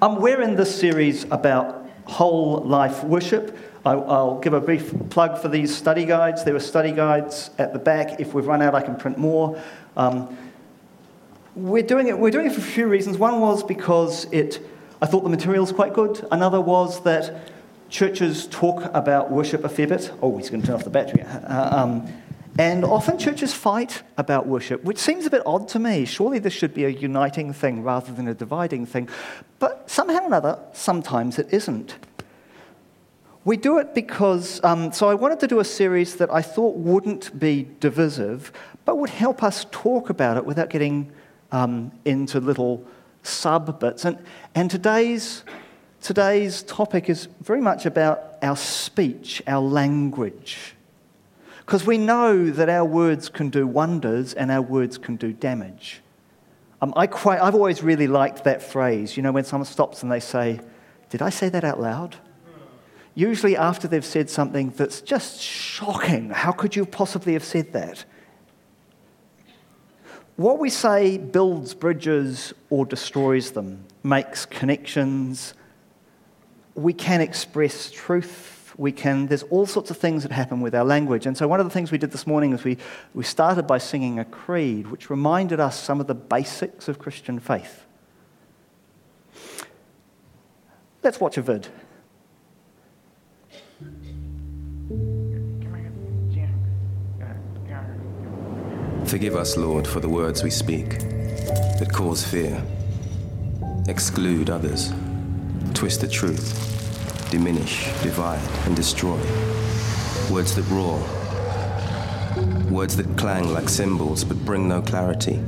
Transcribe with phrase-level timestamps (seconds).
[0.00, 3.58] Um, we're in this series about whole life worship.
[3.84, 6.44] I, will give a brief plug for these study guides.
[6.44, 8.20] There are study guides at the back.
[8.20, 9.60] If we've run out, I can print more.
[9.96, 10.38] Um,
[11.56, 13.18] we're, doing it, we're doing it for a few reasons.
[13.18, 14.64] One was because it,
[15.02, 16.24] I thought the material was quite good.
[16.30, 17.50] Another was that
[17.88, 20.12] churches talk about worship a fair bit.
[20.22, 21.22] Oh, he's going to turn off the battery.
[21.22, 22.12] Uh, um,
[22.58, 26.04] and often churches fight about worship, which seems a bit odd to me.
[26.04, 29.08] Surely this should be a uniting thing rather than a dividing thing.
[29.60, 31.94] But somehow or another, sometimes it isn't.
[33.44, 36.74] We do it because, um, so I wanted to do a series that I thought
[36.74, 38.52] wouldn't be divisive,
[38.84, 41.12] but would help us talk about it without getting
[41.52, 42.84] um, into little
[43.22, 44.04] sub bits.
[44.04, 44.18] And,
[44.56, 45.44] and today's,
[46.02, 50.74] today's topic is very much about our speech, our language.
[51.68, 56.00] Because we know that our words can do wonders and our words can do damage.
[56.80, 60.10] Um, I quite, I've always really liked that phrase, you know, when someone stops and
[60.10, 60.60] they say,
[61.10, 62.16] Did I say that out loud?
[63.14, 66.30] Usually after they've said something that's just shocking.
[66.30, 68.02] How could you possibly have said that?
[70.36, 75.52] What we say builds bridges or destroys them, makes connections.
[76.74, 80.84] We can express truth we can, there's all sorts of things that happen with our
[80.84, 81.26] language.
[81.26, 82.78] And so, one of the things we did this morning is we,
[83.12, 87.40] we started by singing a creed, which reminded us some of the basics of Christian
[87.40, 87.84] faith.
[91.02, 91.66] Let's watch a vid.
[99.06, 102.62] Forgive us, Lord, for the words we speak that cause fear,
[103.88, 104.92] exclude others,
[105.74, 106.77] twist the truth
[107.30, 109.18] diminish, divide, and destroy.
[110.30, 110.98] Words that roar.
[112.70, 115.38] Words that clang like cymbals but bring no clarity.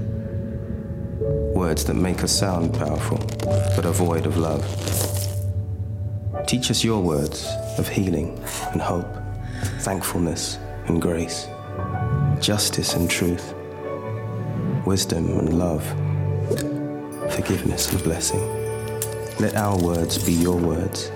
[1.54, 3.18] Words that make us sound powerful
[3.76, 4.64] but are void of love.
[6.46, 7.46] Teach us your words
[7.78, 8.42] of healing
[8.72, 9.08] and hope,
[9.80, 11.48] thankfulness and grace,
[12.40, 13.54] justice and truth,
[14.84, 15.84] wisdom and love,
[17.34, 18.40] forgiveness and blessing.
[19.38, 21.10] Let our words be your words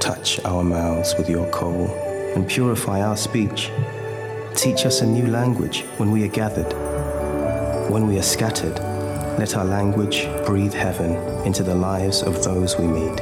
[0.00, 1.88] Touch our mouths with your coal
[2.34, 3.70] and purify our speech.
[4.56, 6.72] Teach us a new language when we are gathered.
[7.90, 8.78] When we are scattered,
[9.38, 11.12] let our language breathe heaven
[11.46, 13.20] into the lives of those we meet.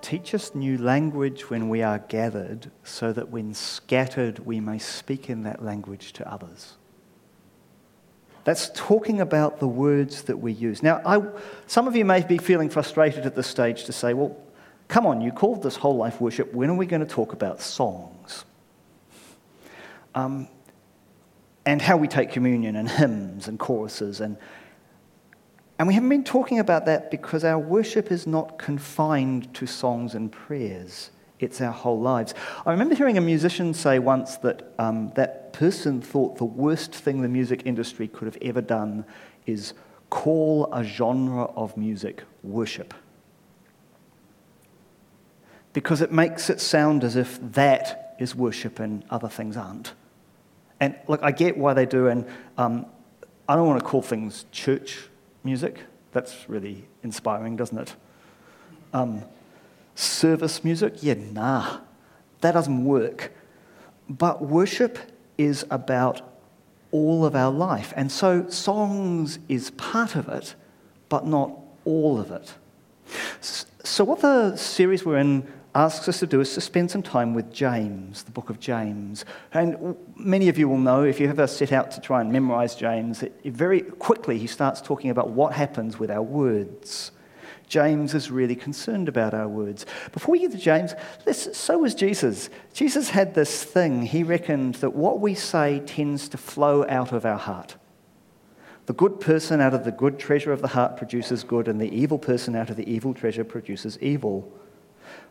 [0.00, 5.28] Teach us new language when we are gathered, so that when scattered, we may speak
[5.28, 6.76] in that language to others.
[8.44, 10.82] That's talking about the words that we use.
[10.82, 11.22] Now, I,
[11.66, 14.36] some of you may be feeling frustrated at this stage to say, well,
[14.88, 16.52] come on, you called this whole life worship.
[16.52, 18.44] When are we going to talk about songs?
[20.14, 20.48] Um,
[21.64, 24.20] and how we take communion and hymns and choruses.
[24.20, 24.36] And,
[25.78, 30.14] and we haven't been talking about that because our worship is not confined to songs
[30.14, 31.10] and prayers
[31.40, 32.34] it's our whole lives.
[32.64, 37.22] I remember hearing a musician say once that um, that person thought the worst thing
[37.22, 39.04] the music industry could have ever done
[39.46, 39.72] is
[40.10, 42.92] call a genre of music worship.
[45.72, 49.92] Because it makes it sound as if that is worship and other things aren't.
[50.80, 52.26] And look, I get why they do, and
[52.58, 52.86] um,
[53.48, 55.08] I don't want to call things church
[55.44, 55.80] music.
[56.12, 57.94] That's really inspiring, doesn't it?
[58.92, 59.22] Um,
[59.94, 60.94] service music?
[61.00, 61.78] Yeah, nah,
[62.40, 63.32] that doesn't work.
[64.08, 64.98] But worship
[65.38, 66.22] is about
[66.90, 67.92] all of our life.
[67.96, 70.54] And so songs is part of it,
[71.08, 71.52] but not
[71.84, 72.54] all of it.
[73.40, 77.34] So, what the series we're in asks us to do is to spend some time
[77.34, 79.24] with James, the book of James.
[79.52, 82.76] And many of you will know, if you ever set out to try and memorize
[82.76, 87.10] James, it, very quickly he starts talking about what happens with our words.
[87.66, 89.86] James is really concerned about our words.
[90.12, 90.94] Before we get to James,
[91.32, 92.50] so was Jesus.
[92.72, 94.02] Jesus had this thing.
[94.02, 97.76] He reckoned that what we say tends to flow out of our heart.
[98.86, 101.94] The good person out of the good treasure of the heart produces good, and the
[101.94, 104.52] evil person out of the evil treasure produces evil.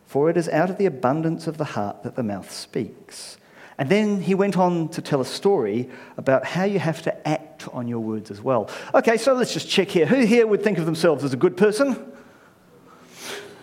[0.06, 3.38] For it is out of the abundance of the heart that the mouth speaks.
[3.78, 7.66] And then he went on to tell a story about how you have to act
[7.68, 8.70] on your words as well.
[8.94, 10.06] Okay, so let's just check here.
[10.06, 12.12] Who here would think of themselves as a good person?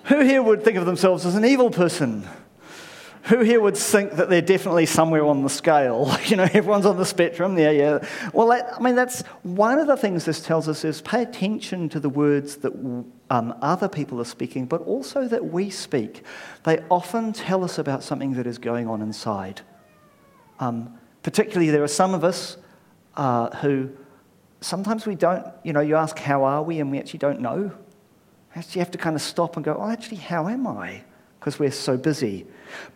[0.06, 2.28] Who here would think of themselves as an evil person?
[3.26, 6.16] Who here would think that they're definitely somewhere on the scale?
[6.26, 7.58] You know, everyone's on the spectrum.
[7.58, 8.08] Yeah, yeah.
[8.34, 11.90] Well, that, I mean, that's one of the things this tells us is pay attention
[11.90, 12.74] to the words that
[13.30, 16.24] um, other people are speaking, but also that we speak.
[16.64, 19.62] They often tell us about something that is going on inside.
[20.60, 22.58] Um, Particularly, there are some of us
[23.16, 23.92] uh, who
[24.60, 26.80] sometimes we don't, you know, you ask, How are we?
[26.80, 27.72] and we actually don't know.
[28.56, 31.04] Actually, you have to kind of stop and go, Oh, actually, how am I?
[31.40, 32.46] Because we're so busy.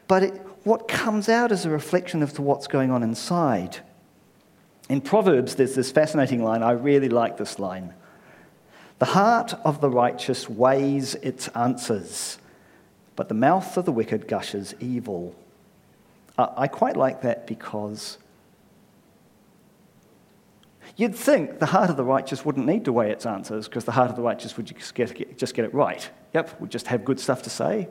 [0.07, 3.77] But it, what comes out is a reflection of what's going on inside.
[4.89, 6.61] In Proverbs, there's this fascinating line.
[6.61, 7.93] I really like this line.
[8.99, 12.37] The heart of the righteous weighs its answers,
[13.15, 15.35] but the mouth of the wicked gushes evil.
[16.37, 18.17] I quite like that because
[20.95, 23.91] you'd think the heart of the righteous wouldn't need to weigh its answers because the
[23.91, 26.09] heart of the righteous would just get, just get it right.
[26.33, 27.87] Yep, would just have good stuff to say.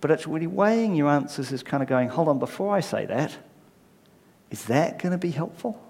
[0.00, 3.36] But actually, weighing your answers is kind of going, hold on, before I say that,
[4.50, 5.82] is that going to be helpful?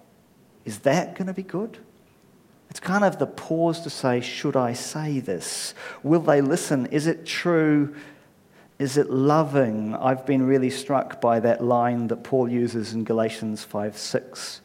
[0.64, 1.78] Is that going to be good?
[2.70, 5.74] It's kind of the pause to say, should I say this?
[6.02, 6.86] Will they listen?
[6.86, 7.94] Is it true?
[8.78, 9.94] Is it loving?
[9.94, 14.60] I've been really struck by that line that Paul uses in Galatians 5 6,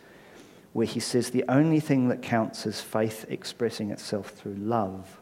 [0.73, 5.19] where he says, The only thing that counts is faith expressing itself through love.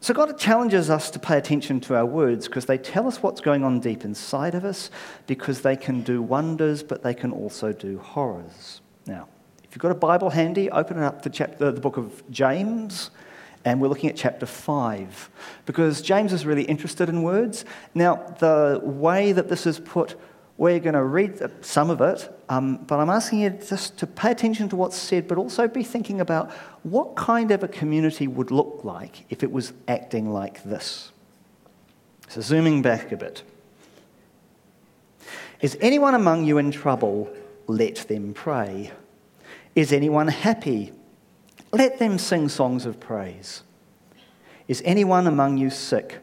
[0.00, 3.40] So, God challenges us to pay attention to our words because they tell us what's
[3.40, 4.90] going on deep inside of us,
[5.26, 8.80] because they can do wonders, but they can also do horrors.
[9.06, 9.28] Now,
[9.64, 12.22] if you've got a Bible handy, open it up to chapter, uh, the book of
[12.30, 13.10] James,
[13.64, 15.30] and we're looking at chapter 5,
[15.66, 17.66] because James is really interested in words.
[17.94, 20.14] Now, the way that this is put,
[20.58, 24.32] we're going to read some of it, um, but I'm asking you just to pay
[24.32, 26.50] attention to what's said, but also be thinking about
[26.82, 31.12] what kind of a community would look like if it was acting like this.
[32.28, 33.44] So, zooming back a bit.
[35.60, 37.32] Is anyone among you in trouble?
[37.68, 38.90] Let them pray.
[39.76, 40.92] Is anyone happy?
[41.72, 43.62] Let them sing songs of praise.
[44.66, 46.18] Is anyone among you sick?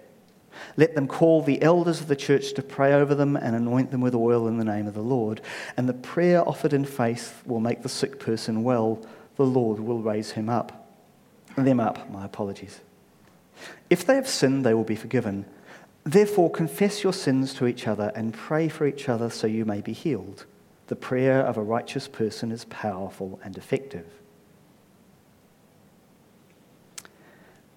[0.78, 4.02] Let them call the elders of the church to pray over them and anoint them
[4.02, 5.42] with oil in the name of the Lord.
[5.78, 9.00] And the prayer offered in faith will make the sick person well.
[9.38, 10.90] The Lord will raise him up.
[11.56, 12.82] Them up, my apologies.
[13.90, 15.46] If they have sinned, they will be forgiven.
[16.04, 19.80] Therefore, confess your sins to each other and pray for each other so you may
[19.82, 20.46] be healed.
[20.88, 24.06] The prayer of a righteous person is powerful and effective.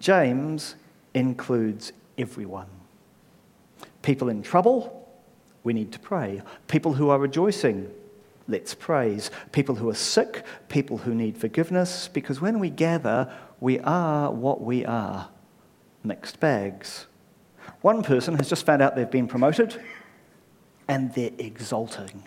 [0.00, 0.74] James
[1.14, 2.77] includes everyone.
[4.02, 5.08] People in trouble,
[5.64, 6.42] we need to pray.
[6.66, 7.90] People who are rejoicing,
[8.46, 9.30] let's praise.
[9.52, 14.60] People who are sick, people who need forgiveness, because when we gather, we are what
[14.60, 15.28] we are
[16.02, 17.06] mixed bags.
[17.80, 19.80] One person has just found out they've been promoted
[20.88, 22.24] and they're exulting.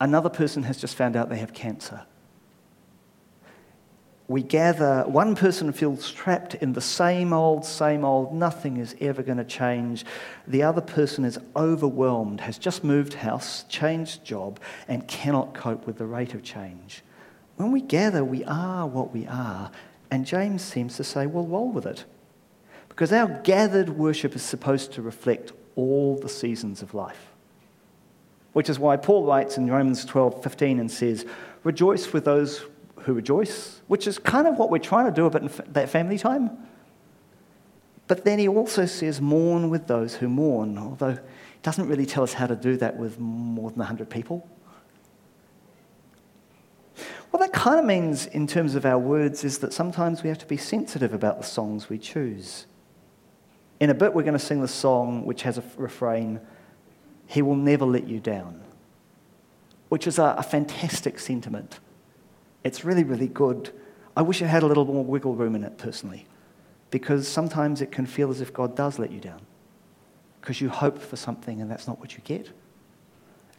[0.00, 2.02] Another person has just found out they have cancer.
[4.32, 9.22] We gather, one person feels trapped in the same old, same old, nothing is ever
[9.22, 10.06] going to change.
[10.48, 14.58] The other person is overwhelmed, has just moved house, changed job,
[14.88, 17.02] and cannot cope with the rate of change.
[17.56, 19.70] When we gather, we are what we are.
[20.10, 22.06] And James seems to say, well, roll with it.
[22.88, 27.32] Because our gathered worship is supposed to reflect all the seasons of life
[28.52, 31.24] which is why Paul writes in Romans 12 15 and says,
[31.64, 32.66] Rejoice with those
[33.04, 35.88] who rejoice, which is kind of what we're trying to do a bit in that
[35.88, 36.50] family time.
[38.08, 41.18] But then he also says, Mourn with those who mourn, although he
[41.62, 44.48] doesn't really tell us how to do that with more than 100 people.
[47.30, 50.38] What that kind of means in terms of our words is that sometimes we have
[50.38, 52.66] to be sensitive about the songs we choose.
[53.80, 56.40] In a bit, we're going to sing the song which has a refrain
[57.26, 58.60] he will never let you down,
[59.88, 61.80] which is a, a fantastic sentiment.
[62.64, 63.72] It's really, really good.
[64.16, 66.26] I wish it had a little more wiggle room in it personally,
[66.90, 69.40] because sometimes it can feel as if God does let you down,
[70.40, 72.50] because you hope for something and that's not what you get.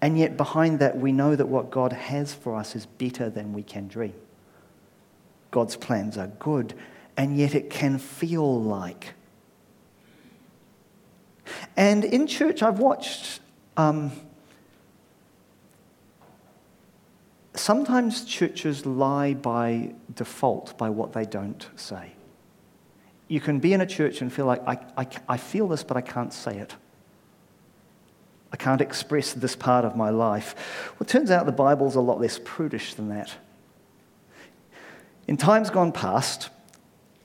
[0.01, 3.53] And yet, behind that, we know that what God has for us is better than
[3.53, 4.13] we can dream.
[5.49, 6.73] God's plans are good,
[7.15, 9.13] and yet it can feel like.
[11.77, 13.39] And in church, I've watched
[13.77, 14.11] um,
[17.55, 22.11] sometimes churches lie by default by what they don't say.
[23.27, 25.97] You can be in a church and feel like, I, I, I feel this, but
[25.97, 26.75] I can't say it.
[28.51, 30.91] I can't express this part of my life.
[30.93, 33.33] Well, it turns out the Bible's a lot less prudish than that.
[35.27, 36.49] In times gone past,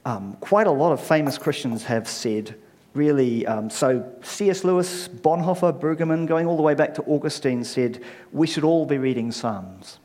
[0.07, 2.55] um, quite a lot of famous Christians have said,
[2.95, 4.65] really, um, so C.S.
[4.65, 8.97] Lewis, Bonhoeffer, Brueggemann, going all the way back to Augustine, said we should all be
[8.97, 9.99] reading Psalms.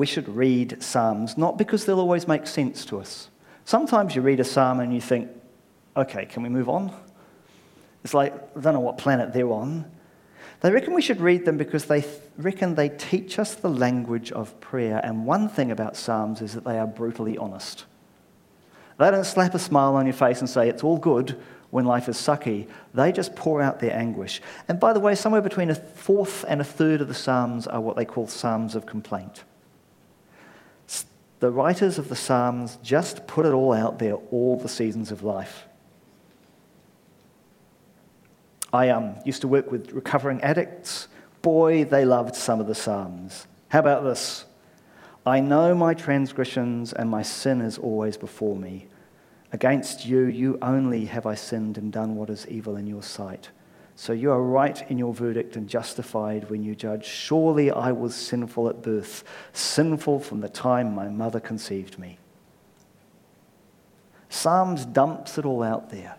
[0.00, 3.28] We should read Psalms, not because they'll always make sense to us.
[3.66, 5.28] Sometimes you read a psalm and you think,
[5.94, 6.90] okay, can we move on?
[8.02, 9.84] It's like, I don't know what planet they're on.
[10.62, 14.32] They reckon we should read them because they th- reckon they teach us the language
[14.32, 15.02] of prayer.
[15.04, 17.84] And one thing about Psalms is that they are brutally honest.
[18.98, 21.38] They don't slap a smile on your face and say, it's all good
[21.68, 22.68] when life is sucky.
[22.94, 24.40] They just pour out their anguish.
[24.66, 27.82] And by the way, somewhere between a fourth and a third of the Psalms are
[27.82, 29.44] what they call Psalms of complaint.
[31.40, 35.22] The writers of the Psalms just put it all out there, all the seasons of
[35.22, 35.66] life.
[38.72, 41.08] I um, used to work with recovering addicts.
[41.42, 43.46] Boy, they loved some of the Psalms.
[43.68, 44.44] How about this?
[45.26, 48.86] I know my transgressions and my sin is always before me.
[49.52, 53.48] Against you, you only have I sinned and done what is evil in your sight.
[54.00, 57.04] So you are right in your verdict and justified when you judge.
[57.04, 62.16] Surely I was sinful at birth, sinful from the time my mother conceived me.
[64.30, 66.16] Psalms dumps it all out there.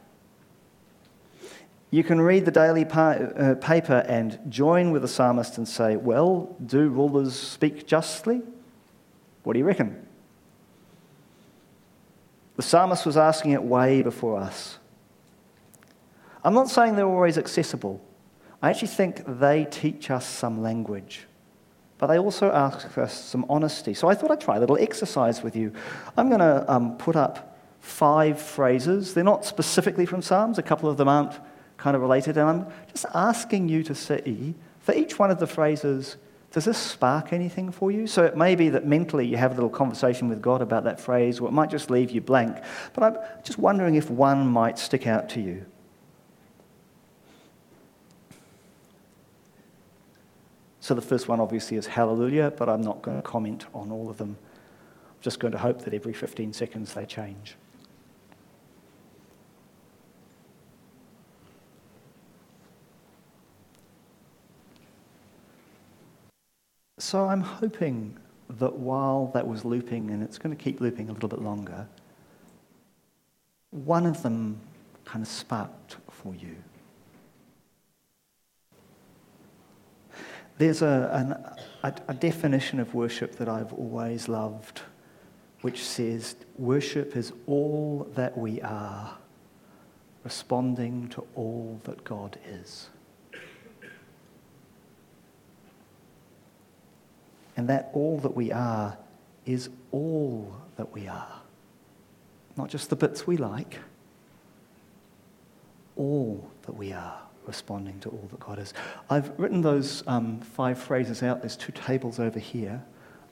[1.90, 5.96] You can read the daily pa- uh, paper and join with the psalmist and say,
[5.96, 8.44] Well, do rulers speak justly?
[9.42, 10.08] What do you reckon?
[12.58, 14.78] The psalmist was asking it way before us.
[16.44, 18.02] I'm not saying they're always accessible.
[18.62, 21.28] I actually think they teach us some language,
[21.98, 23.94] but they also ask us some honesty.
[23.94, 25.72] So I thought I'd try a little exercise with you.
[26.18, 29.14] I'm going to um, put up five phrases.
[29.14, 31.40] They're not specifically from Psalms, a couple of them aren't
[31.78, 35.48] kind of related, and I'm just asking you to see for each one of the
[35.48, 36.18] phrases
[36.52, 38.08] does this spark anything for you?
[38.08, 41.00] So it may be that mentally you have a little conversation with God about that
[41.00, 42.58] phrase, or it might just leave you blank.
[42.94, 45.66] But I'm just wondering if one might stick out to you.
[50.82, 54.10] So the first one obviously is hallelujah, but I'm not going to comment on all
[54.10, 54.36] of them.
[54.40, 57.56] I'm just going to hope that every 15 seconds they change.
[66.98, 68.18] So I'm hoping
[68.50, 71.88] that while that was looping, and it's going to keep looping a little bit longer,
[73.70, 74.60] one of them
[75.06, 76.56] kind of sparked for you.
[80.62, 84.82] There's a, an, a, a definition of worship that I've always loved,
[85.62, 89.18] which says worship is all that we are,
[90.24, 92.90] responding to all that God is.
[97.58, 99.00] And that all that we are
[99.48, 101.42] is all that we are.
[102.56, 103.80] Not just the bits we like,
[105.96, 108.74] all that we are responding to all that God is.
[109.10, 111.42] I've written those um, five phrases out.
[111.42, 112.84] There's two tables over here.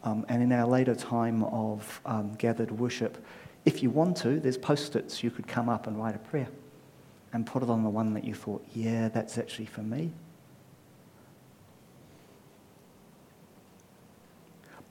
[0.04, 3.24] Um, and in our later time of um, gathered worship,
[3.66, 6.48] if you want to, there's post its you could come up and write a prayer
[7.34, 10.12] and put it on the one that you thought, yeah, that's actually for me.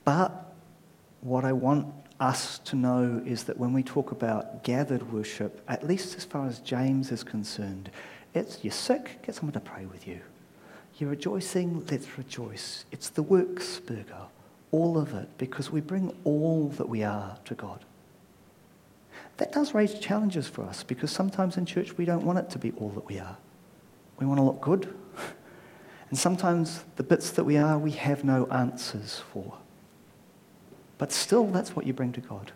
[0.05, 0.53] But
[1.21, 5.85] what I want us to know is that when we talk about gathered worship, at
[5.85, 7.89] least as far as James is concerned,
[8.33, 10.19] it's you're sick, get someone to pray with you.
[10.97, 12.85] You're rejoicing, let's rejoice.
[12.91, 14.27] It's the works burger,
[14.71, 17.85] all of it, because we bring all that we are to God.
[19.37, 22.59] That does raise challenges for us because sometimes in church we don't want it to
[22.59, 23.37] be all that we are.
[24.19, 24.93] We want to look good.
[26.09, 29.53] And sometimes the bits that we are, we have no answers for.
[30.97, 32.51] But still, that's what you bring to God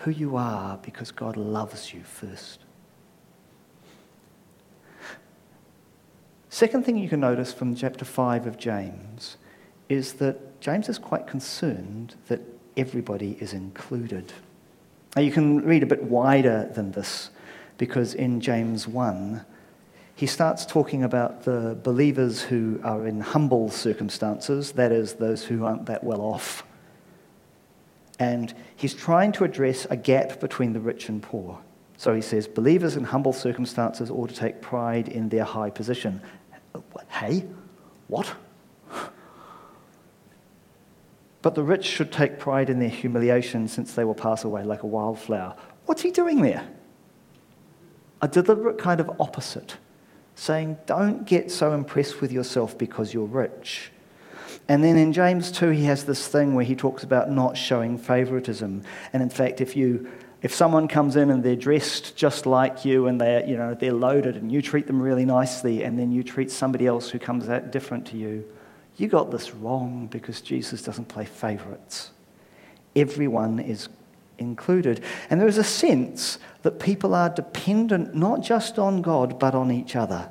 [0.00, 2.60] who you are because God loves you first.
[6.50, 9.38] Second thing you can notice from chapter 5 of James
[9.88, 12.40] is that James is quite concerned that
[12.76, 14.32] everybody is included.
[15.16, 17.30] Now, you can read a bit wider than this
[17.78, 19.44] because in James 1,
[20.14, 25.64] he starts talking about the believers who are in humble circumstances, that is, those who
[25.64, 26.64] aren't that well off
[28.20, 31.58] and he's trying to address a gap between the rich and poor.
[31.96, 36.20] So he says, believers in humble circumstances ought to take pride in their high position.
[37.08, 37.44] Hey,
[38.08, 38.32] what?
[41.42, 44.82] But the rich should take pride in their humiliation since they will pass away like
[44.82, 45.56] a wildflower.
[45.86, 46.68] What's he doing there?
[48.22, 49.76] A deliberate kind of opposite,
[50.34, 53.90] saying, don't get so impressed with yourself because you're rich.
[54.68, 57.96] And then in James 2, he has this thing where he talks about not showing
[57.96, 58.82] favoritism.
[59.12, 60.10] And in fact, if you
[60.42, 63.92] if someone comes in and they're dressed just like you and they're, you know, they're
[63.92, 67.48] loaded and you treat them really nicely and then you treat somebody else who comes
[67.48, 68.44] out different to you,
[68.96, 72.10] you got this wrong because Jesus doesn't play favorites.
[72.96, 73.88] Everyone is
[74.38, 75.02] included.
[75.28, 79.70] And there is a sense that people are dependent not just on God but on
[79.70, 80.30] each other.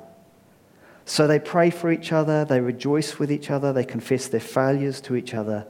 [1.04, 5.00] So they pray for each other, they rejoice with each other, they confess their failures
[5.02, 5.66] to each other.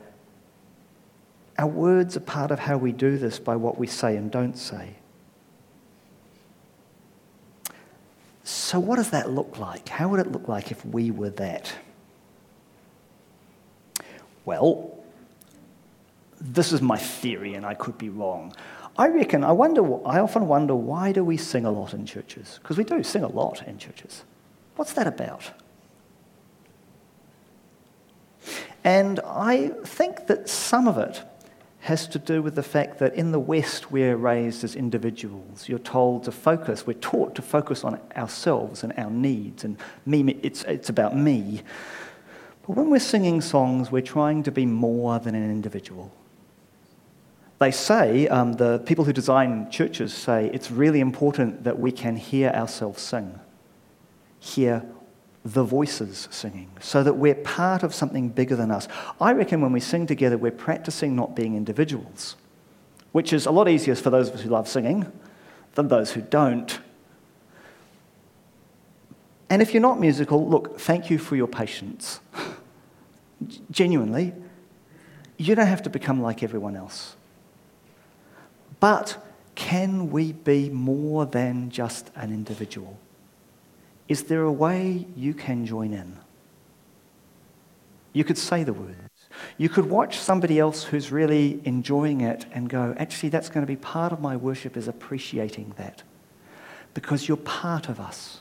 [1.60, 4.56] Our words are part of how we do this by what we say and don't
[4.56, 4.94] say.
[8.44, 9.86] So, what does that look like?
[9.90, 11.70] How would it look like if we were that?
[14.46, 15.04] Well,
[16.40, 18.54] this is my theory, and I could be wrong.
[18.96, 22.58] I reckon, I wonder, I often wonder why do we sing a lot in churches?
[22.62, 24.24] Because we do sing a lot in churches.
[24.76, 25.50] What's that about?
[28.82, 31.22] And I think that some of it
[31.80, 35.68] has to do with the fact that in the West we're raised as individuals.
[35.68, 40.38] You're told to focus, we're taught to focus on ourselves and our needs, and me,
[40.42, 41.62] it's, it's about me.
[42.66, 46.12] But when we're singing songs, we're trying to be more than an individual.
[47.58, 52.16] They say, um, the people who design churches say, it's really important that we can
[52.16, 53.38] hear ourselves sing,
[54.38, 54.84] hear
[55.44, 58.88] the voices singing, so that we're part of something bigger than us.
[59.20, 62.37] I reckon when we sing together, we're practicing not being individuals,
[63.12, 65.11] which is a lot easier for those of us who love singing
[65.75, 66.80] than those who don't.
[69.49, 72.20] And if you're not musical, look, thank you for your patience.
[73.70, 74.35] Genuinely,
[75.38, 77.16] you don't have to become like everyone else.
[78.78, 82.99] But can we be more than just an individual?
[84.10, 86.18] Is there a way you can join in?
[88.12, 88.96] You could say the words.
[89.56, 93.68] You could watch somebody else who's really enjoying it and go, actually, that's going to
[93.68, 96.02] be part of my worship is appreciating that.
[96.92, 98.40] Because you're part of us.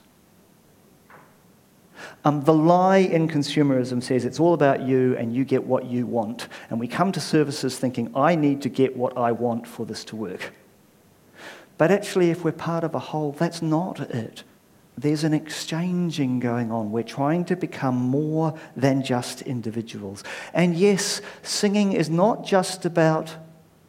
[2.26, 6.08] Um, the lie in consumerism says it's all about you and you get what you
[6.08, 6.48] want.
[6.72, 10.04] And we come to services thinking, I need to get what I want for this
[10.06, 10.52] to work.
[11.78, 14.44] But actually, if we're part of a whole, that's not it.
[15.00, 16.92] There's an exchanging going on.
[16.92, 20.26] We're trying to become more than just individuals.
[20.54, 23.34] And yes, singing is not just about,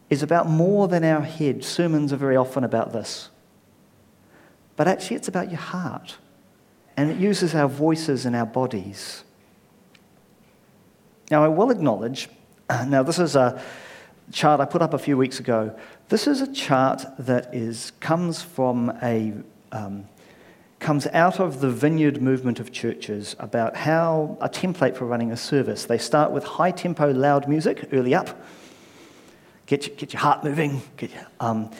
[0.08, 1.64] is about more than our head.
[1.64, 3.28] Sermons are very often about this.
[4.76, 6.16] But actually, it's about your heart
[6.96, 9.24] and it uses our voices and our bodies.
[11.28, 12.28] Now, I will acknowledge,
[12.86, 13.60] now, this is a
[14.30, 15.76] chart I put up a few weeks ago.
[16.08, 19.32] This is a chart that is, comes from a.
[19.72, 20.04] Um,
[20.80, 25.36] comes out of the vineyard movement of churches about how a template for running a
[25.36, 25.84] service.
[25.84, 28.42] They start with high tempo, loud music early up,
[29.66, 30.82] get, your, get your heart moving,
[31.38, 31.70] um,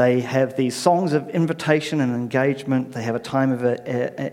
[0.00, 2.92] they have these songs of invitation and engagement.
[2.92, 3.62] They have a time of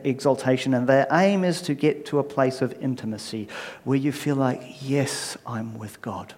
[0.05, 3.49] exaltation, and their aim is to get to a place of intimacy
[3.83, 6.35] where you feel like, yes, I'm with God.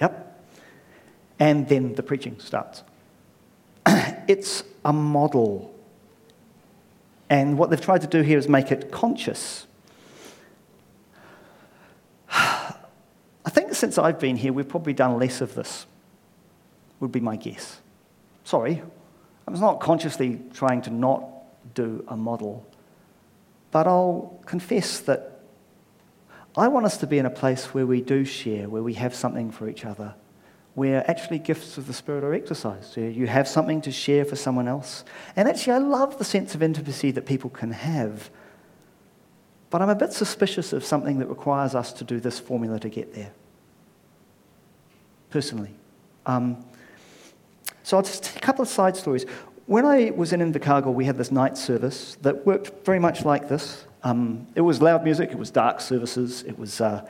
[0.00, 0.42] Yep.
[1.38, 2.82] And then the preaching starts.
[3.86, 5.69] it's a model.
[7.30, 9.68] And what they've tried to do here is make it conscious.
[12.32, 12.74] I
[13.48, 15.86] think since I've been here, we've probably done less of this,
[16.98, 17.80] would be my guess.
[18.42, 18.82] Sorry,
[19.46, 21.24] I was not consciously trying to not
[21.74, 22.66] do a model,
[23.70, 25.40] but I'll confess that
[26.56, 29.14] I want us to be in a place where we do share, where we have
[29.14, 30.14] something for each other,
[30.74, 32.96] where actually gifts of the Spirit are exercised.
[32.96, 35.04] You have something to share for someone else.
[35.36, 38.30] And actually, I love the sense of intimacy that people can have.
[39.70, 42.88] But I'm a bit suspicious of something that requires us to do this formula to
[42.88, 43.32] get there.
[45.30, 45.74] Personally.
[46.26, 46.64] Um,
[47.82, 49.26] so I'll just a couple of side stories.
[49.66, 53.48] When I was in Invercargill, we had this night service that worked very much like
[53.48, 53.84] this.
[54.02, 56.80] Um, it was loud music, it was dark services, it was.
[56.80, 57.06] Uh,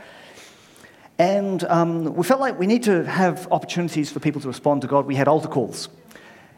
[1.21, 4.89] and um, we felt like we need to have opportunities for people to respond to
[4.89, 5.05] God.
[5.05, 5.91] We had altar calls.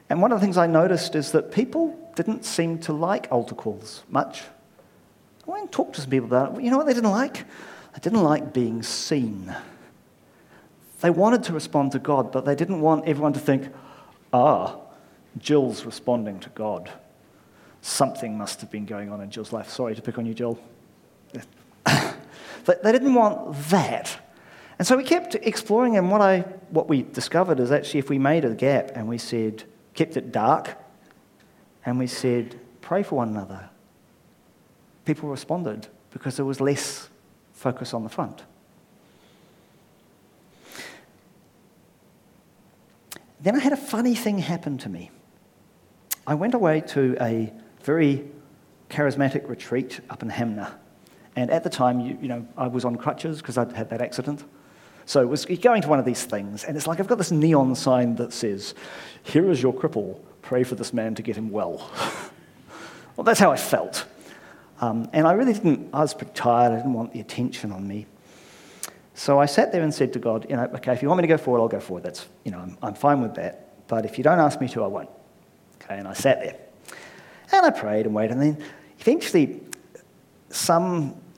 [0.09, 3.57] And one of the things I noticed is that people didn't seem to like altar
[3.57, 4.43] calls much.
[5.49, 6.63] I went and talked to some people about it.
[6.63, 7.39] You know what they didn't like?
[7.39, 9.53] They didn't like being seen.
[11.01, 13.69] They wanted to respond to God, but they didn't want everyone to think,
[14.33, 14.77] Ah,
[15.39, 16.89] Jill's responding to God.
[17.81, 19.69] Something must have been going on in Jill's life.
[19.69, 20.57] Sorry to pick on you, Jill.
[21.85, 24.22] they didn't want that.
[24.83, 26.41] And so we kept exploring, and what, I,
[26.71, 29.63] what we discovered is actually if we made a gap and we said,
[29.95, 30.77] kept it dark,
[31.87, 33.71] and we said, pray for one another,
[35.05, 37.09] people responded because there was less
[37.53, 38.43] focus on the front.
[43.41, 45.13] Then I had a funny thing happen to me.
[46.27, 47.53] I went away to a
[47.85, 48.25] very
[48.91, 50.73] charismatic retreat up in Hanmer.
[51.37, 54.01] And at the time, you, you know, I was on crutches because I'd had that
[54.01, 54.43] accident.
[55.07, 57.33] So it was going to one of these things, and it's like I've got this
[57.33, 58.75] neon sign that says,
[59.23, 61.91] Here is your cripple, pray for this man to get him well.
[63.17, 64.07] well, that's how I felt.
[64.81, 67.87] Um, and I really didn't, I was pretty tired, I didn't want the attention on
[67.87, 68.07] me.
[69.15, 71.23] So I sat there and said to God, you know, okay, if you want me
[71.23, 72.03] to go forward, I'll go forward.
[72.03, 73.87] That's, you know, I'm, I'm fine with that.
[73.87, 75.11] But if you don't ask me to, I won't.
[75.83, 76.57] Okay, and I sat there.
[77.53, 78.39] And I prayed and waited.
[78.39, 78.65] And then
[78.99, 79.61] eventually,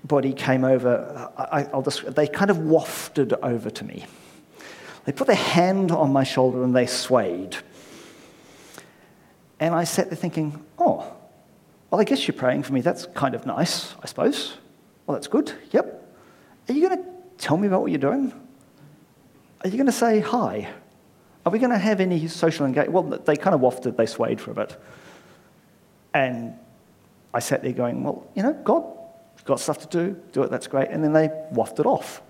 [0.05, 1.31] somebody came over.
[1.37, 4.05] I, will just, they kind of wafted over to me.
[5.07, 7.57] They put their hand on my shoulder and they swayed.
[9.61, 11.11] And I sat there thinking, oh,
[11.91, 12.83] well, I guess you're praying for me.
[12.83, 14.59] That's kind of nice, I suppose.
[15.07, 15.53] Well, that's good.
[15.71, 16.17] Yep.
[16.69, 18.33] Are you going to tell me about what you're doing?
[19.63, 20.69] Are you going to say hi?
[21.47, 22.93] Are we going to have any social engagement?
[22.93, 24.79] Well, they kind of wafted, they swayed for a bit.
[26.13, 26.55] And
[27.33, 28.85] I sat there going, well, you know, God,
[29.45, 30.89] got stuff to do, do it, that's great.
[30.91, 32.23] And then they wafted off.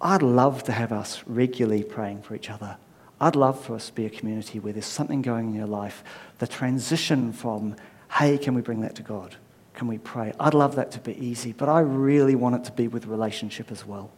[0.00, 2.76] I'd love to have us regularly praying for each other.
[3.20, 6.04] I'd love for us to be a community where there's something going in your life,
[6.38, 7.76] the transition from,
[8.12, 9.36] hey, can we bring that to God?
[9.72, 10.32] Can we pray?
[10.38, 13.72] I'd love that to be easy, but I really want it to be with relationship
[13.72, 14.10] as well.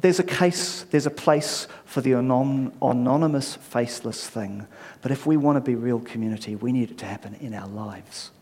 [0.00, 4.66] There's a case, there's a place for the anonymous, faceless thing.
[5.02, 7.68] But if we want to be real community, we need it to happen in our
[7.68, 8.32] lives.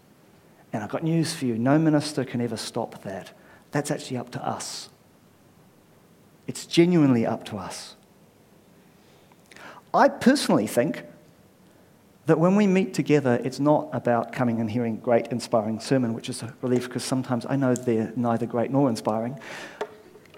[0.73, 3.33] And I've got news for you no minister can ever stop that.
[3.71, 4.89] That's actually up to us.
[6.47, 7.97] It's genuinely up to us.
[9.93, 11.05] I personally think
[12.27, 16.29] that when we meet together, it's not about coming and hearing great, inspiring sermon, which
[16.29, 19.39] is a relief because sometimes I know they're neither great nor inspiring.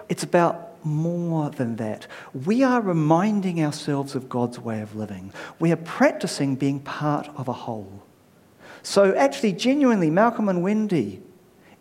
[0.09, 2.07] It's about more than that.
[2.33, 5.33] We are reminding ourselves of God's way of living.
[5.59, 8.03] We are practicing being part of a whole.
[8.81, 11.21] So, actually, genuinely, Malcolm and Wendy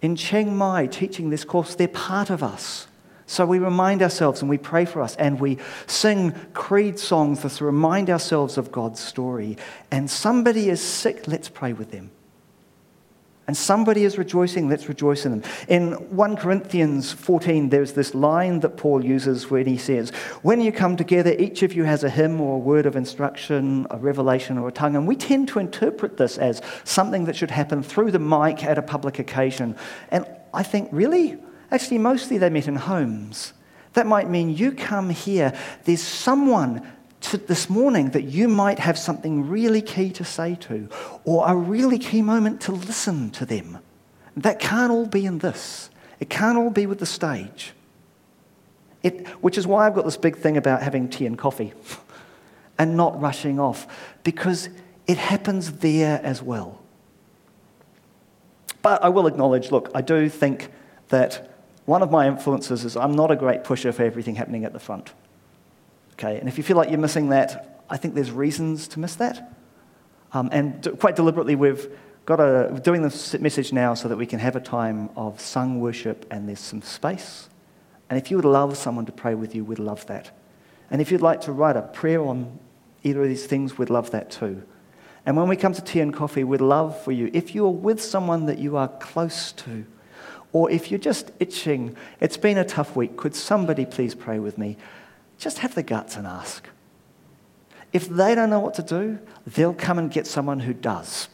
[0.02, 2.88] in Chiang Mai teaching this course, they're part of us.
[3.26, 7.64] So we remind ourselves and we pray for us and we sing creed songs to
[7.64, 9.56] remind ourselves of God's story.
[9.90, 12.10] And somebody is sick, let's pray with them.
[13.52, 15.52] And somebody is rejoicing, let's rejoice in them.
[15.68, 20.08] In 1 Corinthians 14, there's this line that Paul uses when he says,
[20.40, 23.86] When you come together, each of you has a hymn or a word of instruction,
[23.90, 24.96] a revelation or a tongue.
[24.96, 28.78] And we tend to interpret this as something that should happen through the mic at
[28.78, 29.76] a public occasion.
[30.10, 31.36] And I think, really?
[31.70, 33.52] Actually, mostly they met in homes.
[33.92, 35.52] That might mean you come here,
[35.84, 36.90] there's someone
[37.30, 40.88] this morning that you might have something really key to say to,
[41.24, 43.78] or a really key moment to listen to them.
[44.36, 47.72] That can't all be in this, it can't all be with the stage.
[49.02, 51.72] It, which is why I've got this big thing about having tea and coffee
[52.78, 53.86] and not rushing off,
[54.22, 54.68] because
[55.06, 56.80] it happens there as well.
[58.82, 60.70] But I will acknowledge look, I do think
[61.08, 61.52] that
[61.84, 64.78] one of my influences is I'm not a great pusher for everything happening at the
[64.78, 65.12] front.
[66.22, 69.16] Okay, and if you feel like you're missing that, I think there's reasons to miss
[69.16, 69.58] that.
[70.32, 71.88] Um, and quite deliberately, we've
[72.26, 75.40] got a we're doing this message now so that we can have a time of
[75.40, 77.48] sung worship and there's some space.
[78.08, 80.30] And if you would love someone to pray with you, we'd love that.
[80.92, 82.56] And if you'd like to write a prayer on
[83.02, 84.62] either of these things, we'd love that too.
[85.26, 88.00] And when we come to tea and coffee, we'd love for you, if you're with
[88.00, 89.84] someone that you are close to,
[90.52, 94.56] or if you're just itching, it's been a tough week, could somebody please pray with
[94.56, 94.76] me?
[95.42, 96.68] Just have the guts and ask.
[97.92, 101.28] If they don't know what to do, they'll come and get someone who does.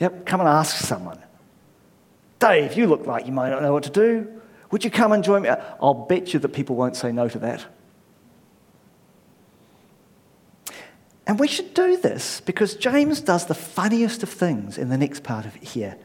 [0.00, 1.20] Yep, come and ask someone.
[2.40, 4.40] Dave, you look like you might not know what to do.
[4.72, 5.50] Would you come and join me?
[5.80, 7.64] I'll bet you that people won't say no to that.
[11.28, 15.22] And we should do this because James does the funniest of things in the next
[15.22, 15.96] part of it here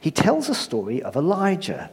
[0.00, 1.90] he tells a story of Elijah.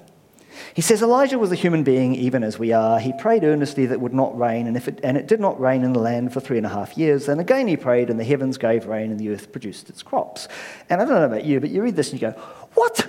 [0.73, 2.99] He says Elijah was a human being, even as we are.
[2.99, 5.59] He prayed earnestly that it would not rain, and, if it, and it did not
[5.59, 7.25] rain in the land for three and a half years.
[7.25, 10.47] Then again he prayed, and the heavens gave rain, and the earth produced its crops.
[10.89, 12.39] And I don't know about you, but you read this and you go,
[12.73, 13.07] What?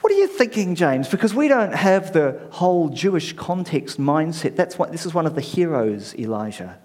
[0.00, 1.08] What are you thinking, James?
[1.08, 4.56] Because we don't have the whole Jewish context mindset.
[4.56, 6.78] That's what, this is one of the heroes, Elijah.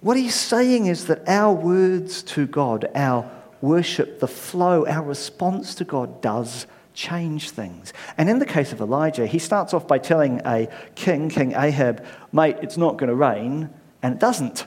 [0.00, 5.74] What he's saying is that our words to God, our worship, the flow, our response
[5.76, 7.92] to God does change things.
[8.16, 12.04] And in the case of Elijah, he starts off by telling a king, King Ahab,
[12.32, 13.68] mate, it's not going to rain,
[14.02, 14.64] and it doesn't.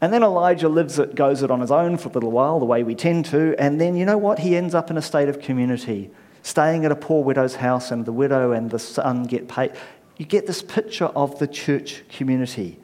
[0.00, 2.66] And then Elijah lives it, goes it on his own for a little while, the
[2.66, 4.38] way we tend to, and then you know what?
[4.38, 6.10] He ends up in a state of community,
[6.42, 9.72] staying at a poor widow's house, and the widow and the son get paid.
[10.16, 12.78] You get this picture of the church community.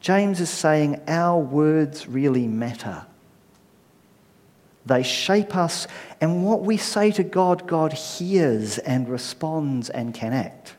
[0.00, 3.06] James is saying our words really matter.
[4.86, 5.86] They shape us,
[6.20, 10.74] and what we say to God, God hears and responds and can act.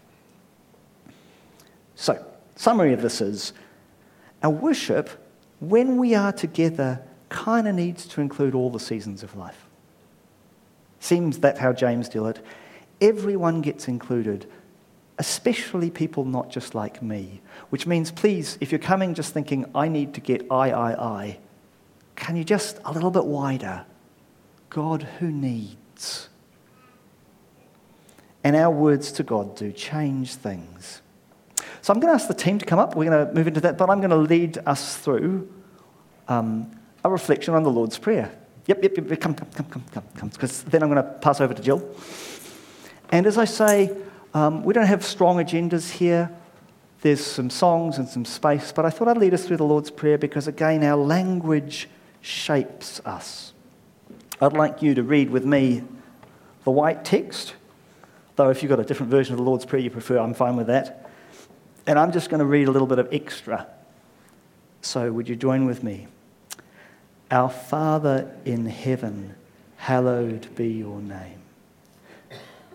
[1.96, 2.24] So,
[2.56, 3.54] summary of this is
[4.44, 5.10] our worship
[5.60, 9.66] when we are together, kind of needs to include all the seasons of life.
[11.00, 12.46] Seems that's how James did it.
[13.02, 14.50] Everyone gets included,
[15.18, 17.42] especially people not just like me.
[17.70, 21.38] Which means, please, if you're coming just thinking, I need to get I, I, I,
[22.16, 23.86] can you just a little bit wider?
[24.70, 26.30] God who needs.
[28.44, 31.02] And our words to God do change things.
[31.82, 32.96] So I'm going to ask the team to come up.
[32.96, 35.52] We're going to move into that, but I'm going to lead us through
[36.28, 36.72] um,
[37.04, 38.32] a reflection on the Lord's Prayer.
[38.68, 41.40] Yep, yep, yep, come, come, come, come, come, come, because then I'm going to pass
[41.40, 41.96] over to Jill.
[43.12, 43.96] And as I say,
[44.34, 46.32] um, we don't have strong agendas here.
[47.02, 49.92] There's some songs and some space, but I thought I'd lead us through the Lord's
[49.92, 51.88] Prayer because, again, our language
[52.22, 53.54] shapes us.
[54.42, 55.84] I'd like you to read with me
[56.66, 57.54] the white text,
[58.36, 60.56] though if you've got a different version of the Lord's Prayer you prefer, I'm fine
[60.58, 61.10] with that.
[61.88, 63.68] And I'm just going to read a little bit of extra.
[64.82, 66.08] So, would you join with me?
[67.32, 69.36] Our Father in heaven,
[69.78, 71.42] hallowed be your name.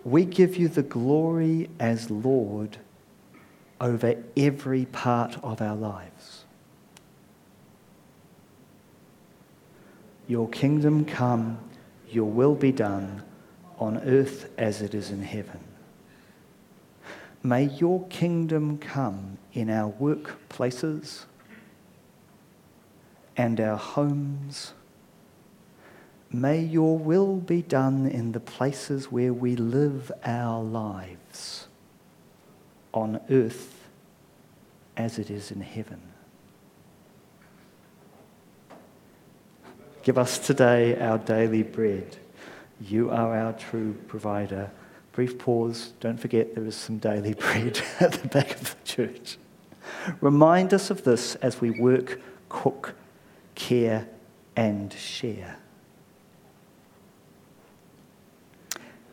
[0.03, 2.77] We give you the glory as Lord
[3.79, 6.20] over every part of our lives.
[10.31, 11.59] Your kingdom come,
[12.09, 13.21] your will be done
[13.77, 15.59] on earth as it is in heaven.
[17.43, 21.25] May your kingdom come in our workplaces
[23.35, 24.71] and our homes.
[26.31, 31.67] May your will be done in the places where we live our lives,
[32.93, 33.89] on earth
[34.95, 36.10] as it is in heaven.
[40.03, 42.17] Give us today our daily bread.
[42.79, 44.71] You are our true provider.
[45.11, 45.93] Brief pause.
[45.99, 49.37] Don't forget there is some daily bread at the back of the church.
[50.19, 52.95] Remind us of this as we work, cook,
[53.53, 54.07] care,
[54.55, 55.59] and share.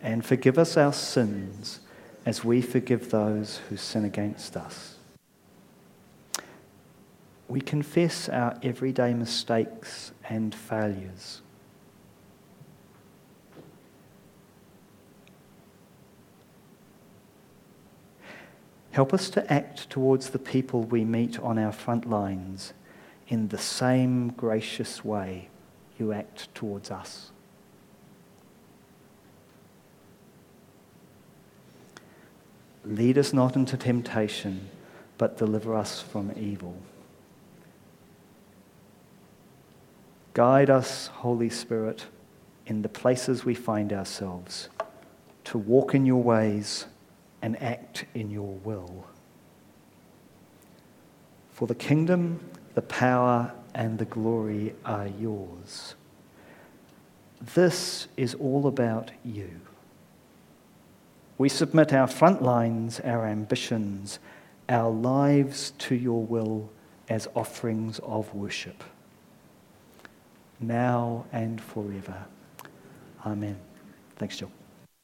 [0.00, 1.80] And forgive us our sins
[2.24, 4.96] as we forgive those who sin against us.
[7.46, 11.42] We confess our everyday mistakes and failures.
[18.90, 22.72] Help us to act towards the people we meet on our front lines
[23.28, 25.48] in the same gracious way
[25.98, 27.30] you act towards us.
[32.84, 34.68] Lead us not into temptation,
[35.18, 36.74] but deliver us from evil.
[40.38, 42.06] Guide us, Holy Spirit,
[42.64, 44.68] in the places we find ourselves,
[45.42, 46.86] to walk in your ways
[47.42, 49.04] and act in your will.
[51.50, 52.38] For the kingdom
[52.76, 55.96] the power and the glory are yours.
[57.56, 59.60] This is all about you.
[61.36, 64.20] We submit our front lines, our ambitions,
[64.68, 66.70] our lives to your will
[67.08, 68.84] as offerings of worship,
[70.60, 72.24] now and forever.
[73.24, 73.56] Amen.
[74.16, 74.50] Thanks, Jill.